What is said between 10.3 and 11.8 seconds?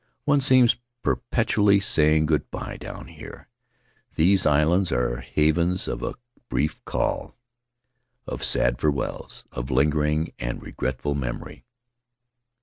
and regretful memory.